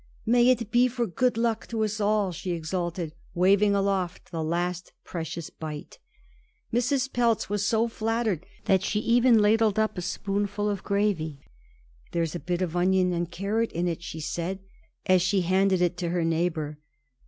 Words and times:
"May 0.25 0.49
it 0.49 0.71
be 0.71 0.87
for 0.87 1.05
good 1.05 1.37
luck 1.37 1.67
to 1.67 1.83
us 1.83 1.99
all!" 2.01 2.31
she 2.31 2.53
exulted, 2.53 3.13
waving 3.35 3.75
aloft 3.75 4.31
the 4.31 4.43
last 4.43 4.93
precious 5.03 5.51
bite. 5.51 5.99
Mrs. 6.73 7.13
Pelz 7.13 7.49
was 7.49 7.67
so 7.67 7.87
flattered 7.87 8.43
that 8.65 8.81
she 8.81 8.99
even 8.99 9.37
ladled 9.37 9.77
up 9.77 9.99
a 9.99 10.01
spoonful 10.01 10.67
of 10.69 10.83
gravy. 10.83 11.41
"There 12.13 12.23
is 12.23 12.33
a 12.33 12.39
bit 12.39 12.63
of 12.63 12.75
onion 12.75 13.13
and 13.13 13.29
carrot 13.29 13.71
in 13.73 13.87
it," 13.87 14.01
she 14.01 14.19
said 14.19 14.61
as 15.05 15.21
she 15.21 15.41
handed 15.41 15.83
it 15.83 15.97
to 15.97 16.09
her 16.09 16.23
neighbor. 16.23 16.79